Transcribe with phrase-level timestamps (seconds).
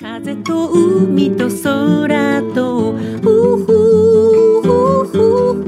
[0.00, 3.66] 風と海と空とふふ
[4.62, 4.72] ふ
[5.04, 5.12] ふ
[5.62, 5.66] ふ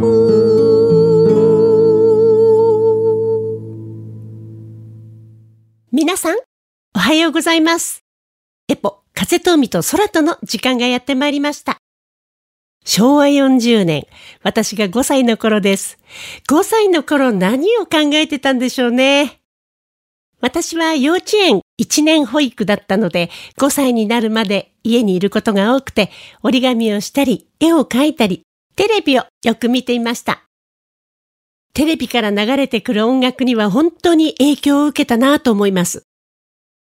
[5.92, 6.38] 皆さん
[6.96, 8.04] おはようございます
[8.68, 11.76] エポ風と海と空との時間がやってまいりました
[12.86, 14.06] 昭和40年、
[14.42, 15.98] 私が5歳の頃です。
[16.50, 19.41] 5歳の頃何を考えてたんでしょうね。
[20.42, 26.10] 私は幼稚園1年保育だったので、5歳になるまで家にいることが多くて、
[26.42, 28.42] 折り紙をしたり、絵を描いたり、
[28.74, 30.42] テレビをよく見ていました。
[31.74, 36.02] テレビから流れてくる音楽には本当に影響を受けたなと思います。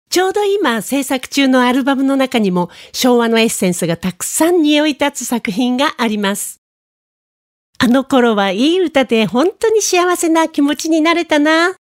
[0.09, 6.59] ちょうど今制作中のアルバムの中にも昭和のエッセンスがたくさん匂い立つ作品があります。
[7.77, 11.75] あの頃はいい歌で本当に幸せな気持ちになれたな。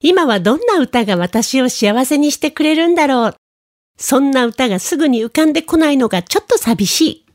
[0.00, 3.34] 今はどんな歌が私を幸せにしてくれるんだろう。
[3.96, 7.26] そんな歌がすぐに浮かんでこないのがちょっと寂しい。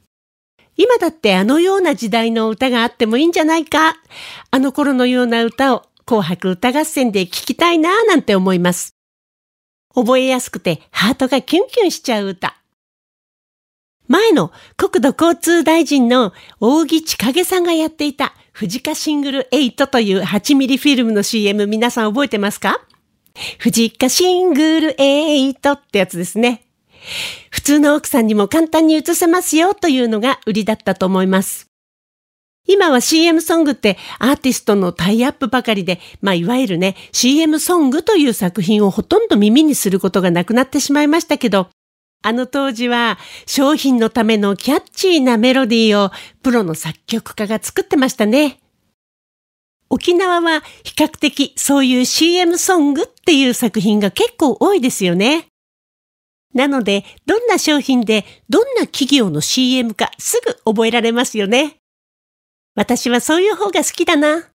[0.77, 3.95] 今だってあのような時代の歌があってもいいんじゃないか。
[4.49, 8.95] あの頃のような歌を紅白歌合戦で聴きたいなぁなんて思います。
[9.93, 12.55] 覚えやすくてハートがキュンキュンしちゃう歌。
[14.07, 22.85] 前の国土交通大臣の大木千景さんがやっていた藤家シングル8という8ミリフィルムの CM 皆さん覚えてますか？
[23.57, 26.61] 藤家シングル8ってやつですね。
[27.49, 31.65] 普通の奥さんにも簡単に映せますよというのが売りだったと思います。
[32.67, 41.69] 今は CM ソングってアーティストのタイアップばかりで、まあいわゆるね CM ソングという作品をほとんど耳にすることがなくなってしまいましたけど、
[42.23, 48.59] あの当時は商品のためのキャッチーなメロディーをプロの作曲家が作ってましたね。
[49.89, 55.47] 沖縄は比較的そういう CM ソングっていう作品が結構多いですよね。
[56.53, 61.75] なので、どんな商品でどんな企業の CM かすぐ覚えられますよね。
[62.73, 64.49] 私はそういう方が好きだな。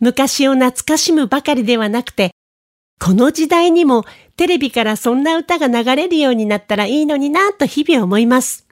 [0.00, 2.32] 昔を懐かしむばかりではなくて、
[3.00, 4.04] この時代にも
[4.36, 8.66] テレビからそんな歌が流れるようになったらいいのになと日々思います。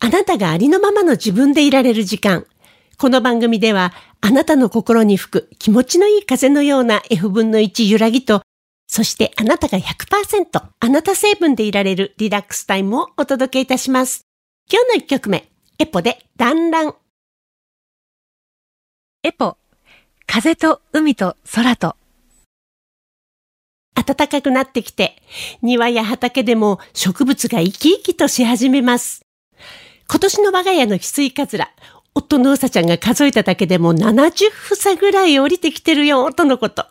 [0.00, 2.46] あなたがありのままの自分でいられる時間。
[2.96, 8.42] この番組ではあなたの心に吹く気持ちのいい風のような F 分の1揺らぎと、
[8.88, 14.22] そしてあなたが100%あなた成分でいられるリラックスタイムをお届けいたします。
[14.70, 16.94] 今日の1曲目、エポで団らん。
[19.22, 19.56] エポ、
[20.26, 21.97] 風と海と空と。
[24.14, 25.20] 暖かくなってきて、
[25.60, 29.22] 庭や畑でも植物が生き生きとし始めます。
[30.10, 31.70] 今年の我が家の翡翠かずら、
[32.14, 36.86] 夫のうさちゃんが数えただけでも70房ぐらい降りてきてるよ、とのこと。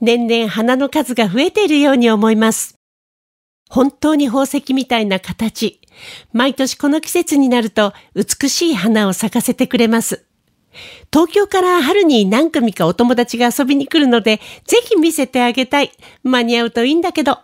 [0.00, 2.76] 年々花の数が増えているように思います。
[3.68, 5.80] 本当に宝石みたいな形。
[6.32, 10.24] 毎年この季節になると美しい花を咲かせてくれます。
[11.12, 15.92] 東京から春に何組かお友達が遊びに来るので、ぜひ見せてあげたい。
[16.22, 17.38] 間に合うといいんだけど。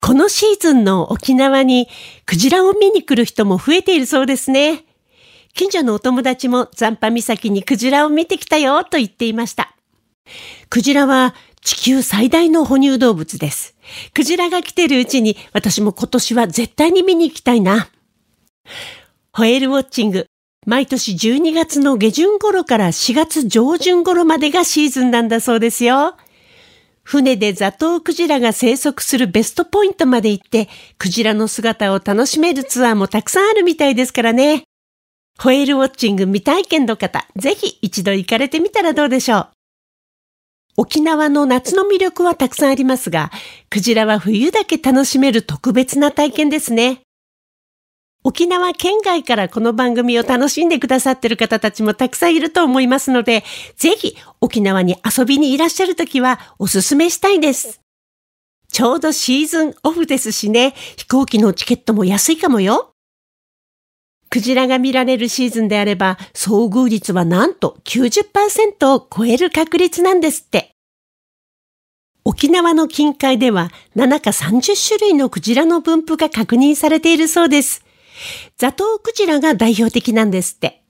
[0.00, 1.88] このシーズンの沖縄に
[2.26, 4.84] クジラを見に来る人も増えているそうですね。
[5.54, 9.76] 近所のお友達も残波岬にクジラを見てきたよと言っていました。
[10.70, 13.76] クジラは地球最大の哺乳動物です。
[14.12, 17.88] クジラが来てるうちに私も今年は絶対に見に行きたいな。
[19.32, 20.26] ホエールウォッチング。
[20.64, 26.16] 毎年12月の下旬頃から4月上旬頃までがシーズンなんだそうですよ。
[27.02, 30.68] 船でザトウクジラが生息するベストポイントまで行って、
[30.98, 34.62] クジラの姿を楽しめるツアーもたくさんあるみたいですからね。
[35.40, 39.48] ホエールウォッチング未体験の方、ぜひ一度行かれてみたらどうでしょう。
[40.76, 43.32] 沖縄の夏の魅力はたくさんありますが、
[43.68, 47.00] クジラは冬だけ楽しめる特別な体験ですね。
[48.24, 53.42] 沖縄県外からこの番組を楽しんでくださってる方たちもたくさんいると思いますので、
[53.76, 57.80] ぜひ沖縄に遊びにいらっしゃるときはおすすめしたいです。
[58.70, 62.92] ちょうどシーズンオフですしね、飛行機のチケットも安いかもよ。
[64.30, 70.70] クジラが見られるシーズンであれば、遭遇率はなんと90%を超える確率なんですって。
[72.24, 77.84] 沖縄の近海では7か30種類のクジラの分布が確認されているそうです。
[78.56, 80.82] ザトウクジラが代表的なんですって。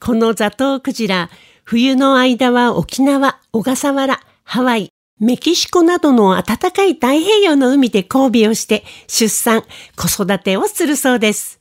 [0.00, 1.30] このザトウクジラ、
[1.64, 9.64] 冬の間は沖縄、小笠原、ハワイ、メキシコなどの暖かい太平洋の海で交尾をして出産、
[9.96, 11.60] 子育てをするそうです。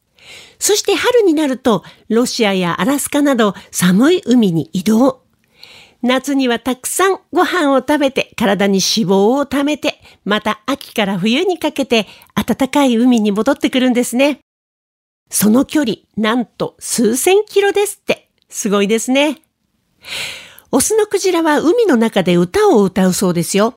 [0.60, 5.24] そして春になるとロシアやアラスカなど寒い海に移動。
[6.02, 12.06] 夏にはたくさんご飯を食べて体に脂肪を貯めて、また秋から冬にかけて
[12.36, 14.40] 暖かい海に戻ってくるんですね。
[15.30, 18.30] その距離、なんと数千キロですって。
[18.50, 19.42] すごいですね。
[20.72, 23.74] オスのクジラは海の中で歌を歌うそうですよ。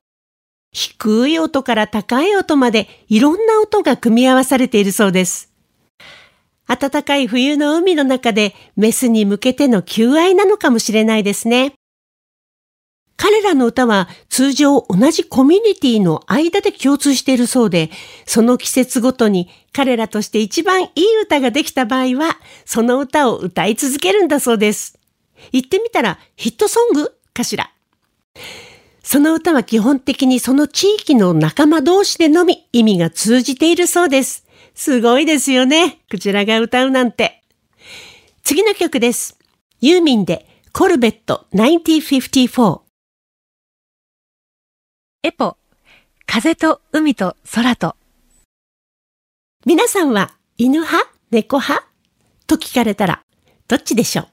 [0.71, 5.51] 低い音から高い音までいろんな音が組み合わされているそうです。
[6.67, 11.73] 暖かい冬の海の中でメスに向けての求愛なのかもしれないですね。
[13.21, 17.91] 彼らの歌は通常同じコミュニティの間で共通しているそうで、
[18.25, 24.97] その季節ごとに彼らとして一番いい歌ができた場合は、その歌を歌い続けるんだそうです。
[25.51, 27.69] 言ってみたらヒットソングかしら。
[29.03, 34.45] その歌は基本的にその地域の仲間同士でのみ意味が通じているそうです。
[34.75, 35.99] すごいですよね。
[36.09, 37.43] こちらが歌うなんて。
[38.45, 39.37] 次の曲です。
[39.81, 42.88] ユーミンでコルベット1954。
[45.21, 45.57] エポ、
[46.25, 47.97] 風と海と空と。
[49.65, 51.11] 皆さんは犬派？
[51.29, 51.85] 猫派？
[52.47, 53.21] と聞かれたら、
[53.67, 54.27] どっちでしょう？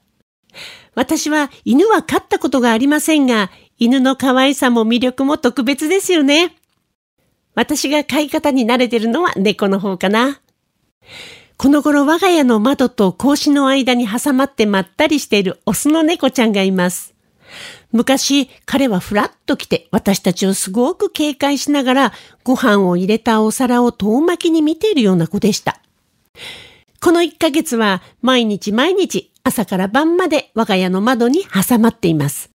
[0.95, 6.55] 私は犬は飼ったことがありませんが、犬の可愛さも魅力も特別ですよね。
[7.53, 10.39] 私が飼い方に慣れてるのは猫の方かな。
[11.57, 17.13] この頃我が家の窓と格子の間に挟まってまったりしているオスの猫ちゃんがいます。
[17.91, 22.13] 昔、彼はふらっと来て私たちをすごく警戒しながら
[22.43, 25.81] ご飯を入れたお皿を遠巻きに見ているような子でした。
[26.99, 32.49] この1ヶ月は毎日毎日朝から晩まで我が家の窓に挟まっています。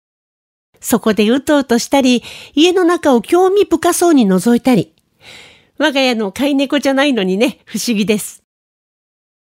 [0.80, 2.22] そこでうとうとしたり、
[2.54, 4.92] 家の中を興味深そうに覗いたり。
[5.78, 8.41] 我が家の飼い猫じゃないのにね、不思議です。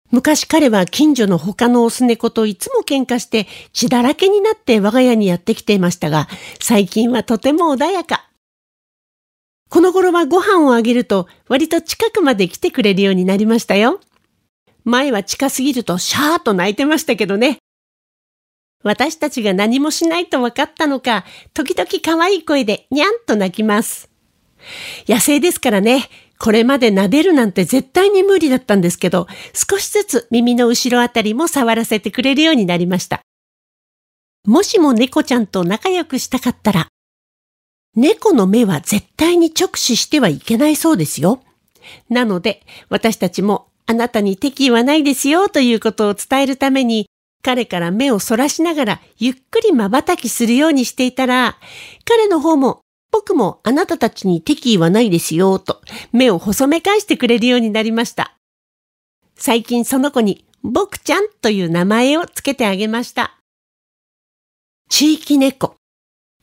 [0.10, 6.28] 昔彼は近所の他のオス猫といつも喧嘩して血だらけになって我が家にやってきていましたが、
[6.62, 8.30] 最近はとても穏やか。
[9.70, 14.00] この頃はご飯をあげると割と近くまで来てくれるようになりましたよ。
[14.86, 17.58] 前は近すぎるとシャーと泣いてましたけどね。
[18.84, 24.10] 私たちが何もしないと分かったのか、時々可愛い声でにゃんと泣きます。
[25.08, 33.22] 野生ですからね、これまで撫でるなんて絶対に無理だったんですけど、少しずつ耳の後ろあたりも触らせてくれるようになりました。
[34.46, 36.88] もしも猫ちゃんと仲良くしたかったら、
[37.96, 41.42] 猫の目は絶対に直視してはいけないそうですよ。
[42.10, 47.10] なので、私たちもあなたに敵意はないですよということを伝えるために、
[47.42, 51.58] 彼から目をそらしながらゆっくり瞬きするようにしていたら、
[52.06, 52.82] 彼の方も
[53.12, 55.82] 僕もあなたたちに敵意はないですよ、と
[56.12, 58.38] 目を細め返してくれるようになりました。
[59.36, 63.38] 最近その子に、僕ちゃんという名前をつけてあげました。
[64.90, 65.76] 地域猫。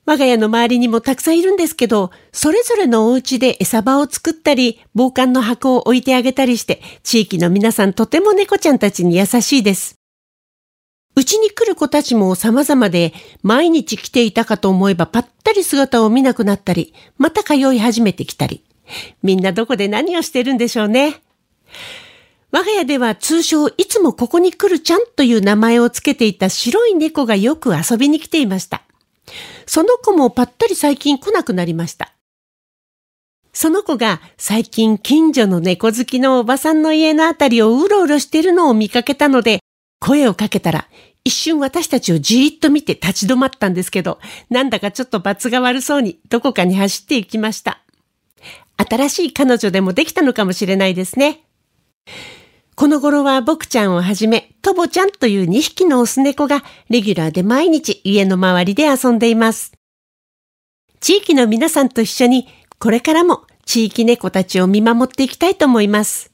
[0.06, 9.96] 我が家の周りにもたくさんいるんですけど、それぞれのお家で餌場を作ったり、防寒の箱を置いてあげたりして、地域の皆さんとても猫ちゃんたちに優しいです。
[11.16, 13.12] うちに来る子たちも様々で、
[13.42, 18.64] 毎日来ていたかと思えばぱったり姿を見なくなったり、また通い始めてきたり。
[19.22, 21.22] みんなどこで何をしてるんでしょうね。
[22.50, 28.82] 我が家では通称いつもここに来るちゃんという名前をつけていた白い猫がよく遊びに来ていました。
[29.66, 32.12] その子もぱったり最近来なくなりました。
[33.52, 39.60] その子が最近近所の猫好きのおばさんの家のあたりをうろうろしているのを見かけたので、
[40.00, 40.88] 声をかけたら、
[41.24, 47.80] 一瞬私たちをじーっと見て立ち止まったんですけど、なんだかちょっと罰が悪そうにどこかに走っていきました。
[48.76, 51.40] 新しい彼女でもできたのかもしれないですね。
[52.76, 59.72] この頃は僕ちゃんをはじめ、トボちゃんという2匹のオス猫がレギュラーで毎日家の周りで遊んでいます。
[61.00, 66.32] 地域の皆さんと一緒にこれからも地域猫たちを見守っていきたいと思います。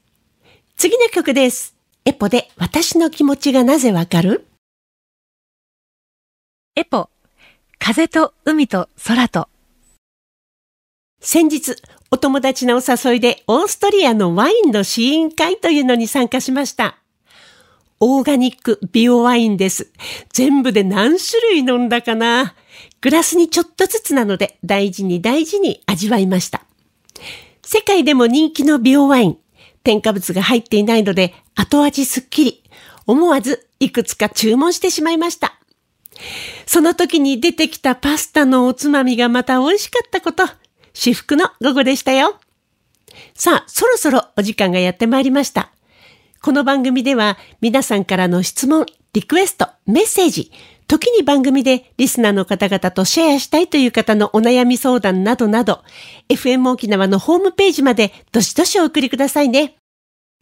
[0.75, 1.75] 次の曲です。
[2.03, 4.47] エポで私の気持ちがなぜわかる？
[6.73, 7.09] エポ、
[7.79, 9.49] 風と海と空と。
[11.19, 11.75] 先日、
[12.11, 16.95] お友達のお誘いでオーストリアのワインの試飲会というのに参加しました。
[17.99, 19.91] オーガニックビオワインです。
[20.29, 22.55] 全部で何種類飲んだかな
[23.01, 26.63] グラスにちょっとずつなので大事に大事に味わいました。
[27.63, 29.37] 世界でも人気のビオワイン。
[29.83, 32.63] 添加物が入っていないので後味すっきり。
[33.07, 35.60] 思わずいくつか注文してしまいました。
[36.65, 40.43] その時に出てきたパスタのおつまみがまた美味しかったこと、
[40.93, 42.39] 至福の午後でしたよ。
[43.33, 45.71] さあ、そろそろお時間がやってまいりました。
[46.41, 50.51] この番組では皆さんからの質問、リクエスト、メッセージ、
[50.87, 55.83] 時に番組でリスナーの方々とシェアしたいという方のお悩み相談などなど、
[56.29, 59.75] FM 沖縄のホームページまでどしどしお送りくださいね。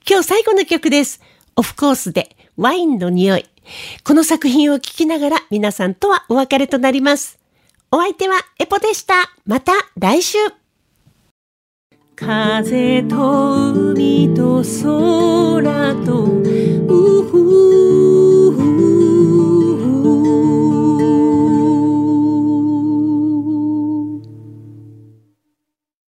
[0.09, 1.21] 今日最後の曲です。
[1.55, 3.45] オフコースでワインの匂い。
[4.03, 7.39] この作品を聴きながら皆さんとはお別れとなります。
[7.91, 9.31] お相手はエポでした。
[9.45, 10.37] また来週。
[12.15, 16.27] 風と海と空と、